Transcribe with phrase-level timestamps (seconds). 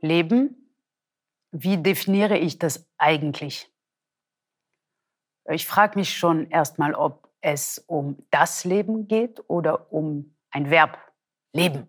[0.00, 0.74] Leben,
[1.52, 3.70] wie definiere ich das eigentlich?
[5.48, 10.98] Ich frage mich schon erstmal, ob es um das Leben geht oder um ein Verb,
[11.52, 11.88] Leben.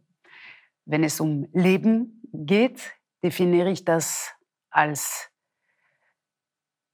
[0.86, 4.34] Wenn es um Leben geht, definiere ich das
[4.70, 5.30] als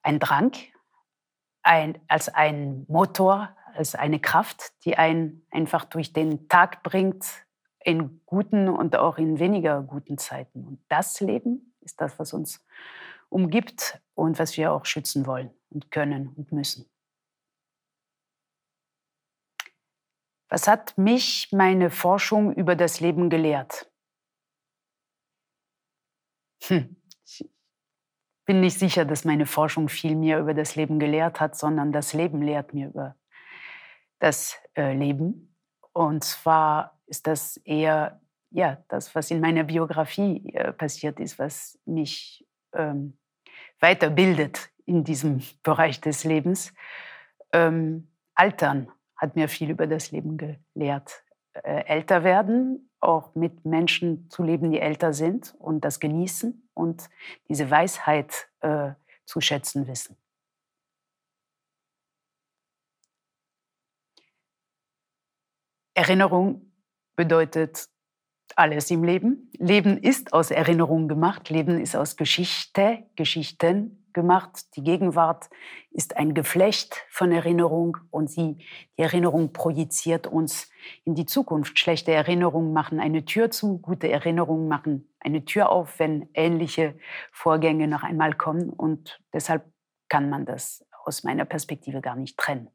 [0.01, 0.51] ein Drang,
[1.61, 7.46] ein, als ein Motor, als eine Kraft, die einen einfach durch den Tag bringt,
[7.87, 10.65] in guten und auch in weniger guten Zeiten.
[10.65, 12.65] Und das Leben ist das, was uns
[13.29, 16.91] umgibt und was wir auch schützen wollen und können und müssen.
[20.49, 23.89] Was hat mich meine Forschung über das Leben gelehrt?
[26.63, 26.97] Hm.
[27.23, 27.49] Ich
[28.45, 32.11] bin nicht sicher, dass meine Forschung viel mehr über das Leben gelehrt hat, sondern das
[32.11, 33.15] Leben lehrt mir über
[34.19, 35.56] das äh, Leben.
[35.97, 41.79] Und zwar ist das eher ja, das, was in meiner Biografie äh, passiert ist, was
[41.85, 43.17] mich ähm,
[43.79, 46.71] weiterbildet in diesem Bereich des Lebens.
[47.51, 51.23] Ähm, Altern hat mir viel über das Leben gelehrt.
[51.53, 57.09] Äh, älter werden, auch mit Menschen zu leben, die älter sind und das genießen und
[57.49, 58.91] diese Weisheit äh,
[59.25, 60.15] zu schätzen wissen.
[65.97, 66.73] Erinnerung
[67.15, 67.87] bedeutet
[68.55, 69.51] alles im Leben.
[69.57, 74.75] Leben ist aus Erinnerung gemacht, Leben ist aus Geschichte, Geschichten gemacht.
[74.75, 75.49] Die Gegenwart
[75.89, 78.59] ist ein Geflecht von Erinnerung und sie,
[78.95, 80.69] die Erinnerung projiziert uns
[81.03, 81.79] in die Zukunft.
[81.79, 86.95] Schlechte Erinnerungen machen eine Tür zu, gute Erinnerungen machen eine Tür auf, wenn ähnliche
[87.31, 88.69] Vorgänge noch einmal kommen.
[88.69, 89.65] Und deshalb
[90.09, 92.69] kann man das aus meiner Perspektive gar nicht trennen.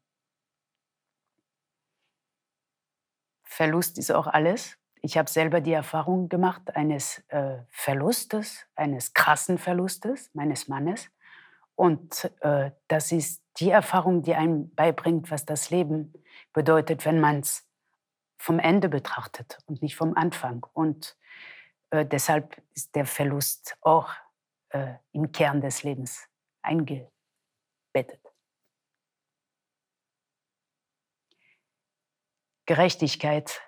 [3.63, 4.77] Verlust ist auch alles.
[5.03, 11.13] Ich habe selber die Erfahrung gemacht eines äh, Verlustes, eines krassen Verlustes meines Mannes.
[11.77, 16.13] Und äh, das ist die Erfahrung, die einem beibringt, was das Leben
[16.53, 17.65] bedeutet, wenn man es
[18.37, 20.67] vom Ende betrachtet und nicht vom Anfang.
[20.73, 21.17] Und
[21.91, 24.11] äh, deshalb ist der Verlust auch
[24.71, 26.27] äh, im Kern des Lebens
[26.63, 28.22] eingebettet.
[32.67, 33.61] Gerechtigkeit.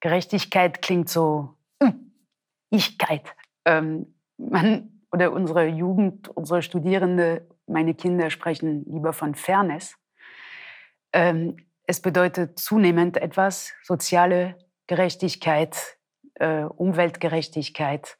[0.00, 2.12] Gerechtigkeit klingt so hm,
[2.70, 3.34] Ichkeit.
[3.64, 9.96] Ähm, man, oder unsere Jugend, unsere Studierende, meine Kinder sprechen lieber von Fairness.
[11.12, 15.98] Ähm, es bedeutet zunehmend etwas, soziale Gerechtigkeit,
[16.34, 18.16] äh, Umweltgerechtigkeit,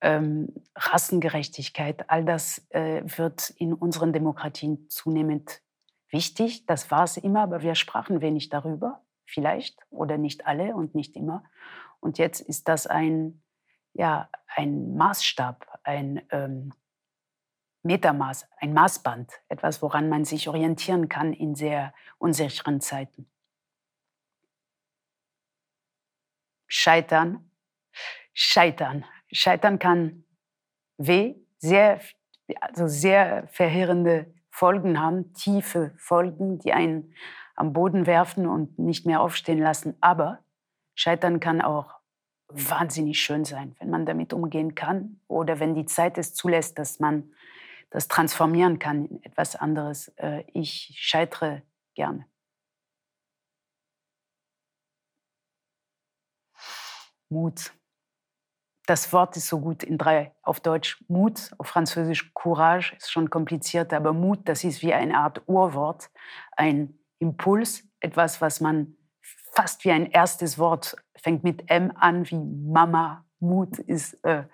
[0.00, 2.08] ähm, Rassengerechtigkeit.
[2.08, 5.60] All das äh, wird in unseren Demokratien zunehmend
[6.08, 6.64] wichtig.
[6.66, 11.16] Das war es immer, aber wir sprachen wenig darüber vielleicht oder nicht alle und nicht
[11.16, 11.44] immer.
[12.00, 13.42] Und jetzt ist das ein,
[13.92, 16.72] ja, ein Maßstab, ein ähm,
[17.82, 23.30] Metermaß, ein Maßband, etwas, woran man sich orientieren kann in sehr unsicheren Zeiten.
[26.66, 27.50] Scheitern,
[28.32, 29.04] scheitern.
[29.32, 30.24] Scheitern kann
[30.98, 32.00] weh, sehr,
[32.60, 37.14] also sehr verheerende Folgen haben, tiefe Folgen, die einen
[37.60, 39.94] am Boden werfen und nicht mehr aufstehen lassen.
[40.00, 40.42] Aber
[40.94, 41.94] Scheitern kann auch
[42.48, 47.00] wahnsinnig schön sein, wenn man damit umgehen kann oder wenn die Zeit es zulässt, dass
[47.00, 47.30] man
[47.90, 50.08] das transformieren kann in etwas anderes.
[50.16, 51.62] Äh, ich scheitere
[51.94, 52.26] gerne.
[57.28, 57.72] Mut.
[58.86, 60.34] Das Wort ist so gut in drei.
[60.42, 65.16] Auf Deutsch Mut, auf Französisch Courage ist schon kompliziert, aber Mut, das ist wie eine
[65.16, 66.10] Art Urwort,
[66.56, 68.96] ein Impuls, etwas, was man
[69.52, 73.24] fast wie ein erstes Wort fängt mit M an, wie Mama.
[73.38, 74.44] Mut ist, äh,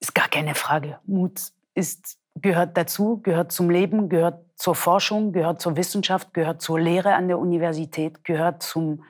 [0.00, 0.98] ist gar keine Frage.
[1.04, 1.40] Mut
[1.74, 7.14] ist, gehört dazu, gehört zum Leben, gehört zur Forschung, gehört zur Wissenschaft, gehört zur Lehre
[7.14, 9.04] an der Universität, gehört zum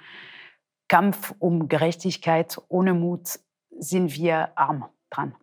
[0.88, 3.40] Kampf um Gerechtigkeit, ohne Mut
[3.78, 5.34] sind wir arm dran.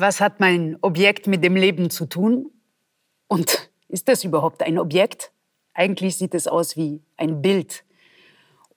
[0.00, 2.50] Was hat mein Objekt mit dem Leben zu tun?
[3.28, 5.32] Und ist das überhaupt ein Objekt?
[5.74, 7.84] Eigentlich sieht es aus wie ein Bild.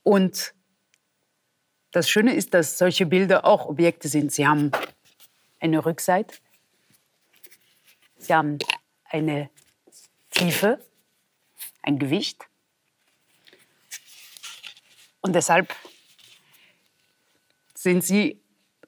[0.04, 0.54] Und
[1.92, 4.32] das Schöne ist, dass solche Bilder auch Objekte sind.
[4.32, 4.72] Sie haben
[5.60, 6.36] eine Rückseite,
[8.18, 8.60] sie haben
[9.06, 9.50] eine
[10.32, 10.80] Tiefe,
[11.82, 12.46] ein Gewicht.
[15.22, 15.74] Und deshalb
[17.76, 18.43] sind sie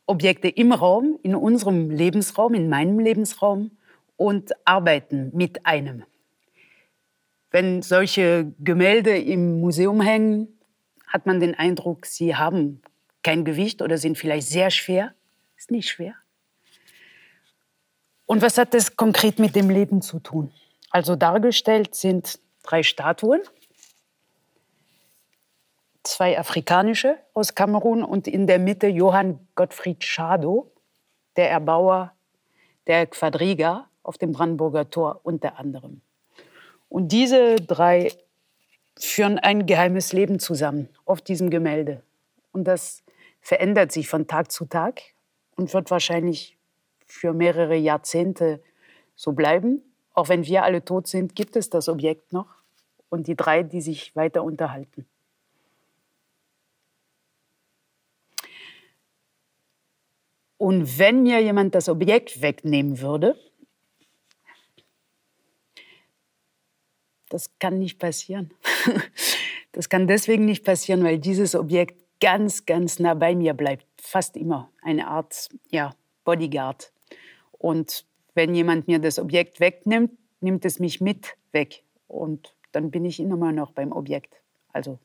[0.06, 3.72] Objekte im Raum, in unserem Lebensraum, in meinem Lebensraum
[4.18, 6.04] und arbeiten mit einem.
[7.52, 10.60] Wenn solche Gemälde im Museum hängen,
[11.08, 12.82] hat man den Eindruck, sie haben
[13.24, 15.14] kein Gewicht oder sind vielleicht sehr schwer.
[15.58, 16.16] Ist nicht schwer.
[18.26, 20.52] Und was hat das konkret mit dem Leben zu tun?
[20.90, 23.42] Also dargestellt sind drei Statuen
[26.08, 30.72] zwei afrikanische aus Kamerun und in der Mitte Johann Gottfried Schadow,
[31.36, 32.14] der Erbauer
[32.88, 36.02] der Quadriga auf dem Brandenburger Tor unter anderem.
[36.90, 38.12] Und diese drei
[38.98, 42.04] führen ein geheimes Leben zusammen auf diesem Gemälde.
[42.52, 43.04] Und das
[43.42, 45.02] verändert sich von Tag zu Tag
[45.56, 46.58] und wird wahrscheinlich
[47.06, 48.62] für mehrere Jahrzehnte
[49.16, 49.82] so bleiben.
[50.14, 52.48] Auch wenn wir alle tot sind, gibt es das Objekt noch
[53.10, 55.06] und die drei, die sich weiter unterhalten.
[60.66, 63.40] Und wenn mir jemand das Objekt wegnehmen würde,
[67.30, 68.52] das kann nicht passieren.
[69.74, 73.86] Das kann deswegen nicht passieren, weil dieses Objekt ganz, ganz nah bei mir bleibt.
[74.02, 76.94] Fast immer eine Art ja, Bodyguard.
[77.52, 81.84] Und wenn jemand mir das Objekt wegnimmt, nimmt es mich mit weg.
[82.08, 84.34] Und dann bin ich immer noch beim Objekt.
[84.72, 84.98] Also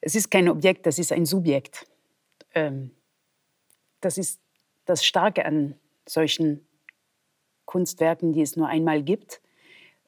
[0.00, 1.86] es ist kein Objekt, das ist ein Subjekt.
[2.54, 2.90] Ähm,
[4.00, 4.40] das ist
[4.90, 6.66] das Starke an solchen
[7.64, 9.40] Kunstwerken, die es nur einmal gibt.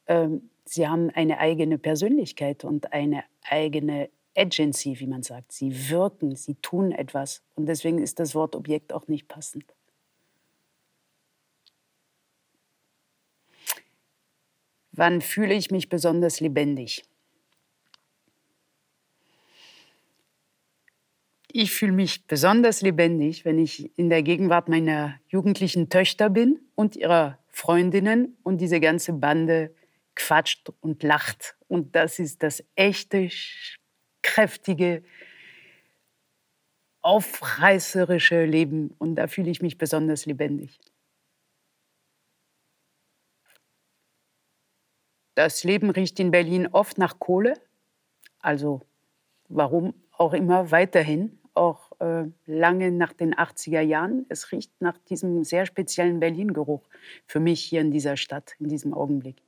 [0.09, 5.53] Ähm, sie haben eine eigene Persönlichkeit und eine eigene Agency, wie man sagt.
[5.53, 7.43] Sie wirken, sie tun etwas.
[7.55, 9.65] Und deswegen ist das Wort Objekt auch nicht passend.
[14.91, 17.05] Wann fühle ich mich besonders lebendig?
[21.55, 26.97] Ich fühle mich besonders lebendig, wenn ich in der Gegenwart meiner jugendlichen Töchter bin und
[26.97, 29.75] ihrer Freundinnen und diese ganze Bande
[30.15, 31.55] quatscht und lacht.
[31.69, 33.29] Und das ist das echte,
[34.23, 35.03] kräftige,
[37.03, 38.95] aufreißerische Leben.
[38.97, 40.81] Und da fühle ich mich besonders lebendig.
[45.35, 47.61] Das Leben riecht in Berlin oft nach Kohle.
[48.39, 48.81] Also
[49.51, 54.27] warum auch immer weiterhin auch äh, lange nach den 80er Jahren.
[54.29, 56.89] Es riecht nach diesem sehr speziellen Berlin-Geruch
[57.27, 59.43] für mich hier in dieser Stadt, in diesem Augenblick.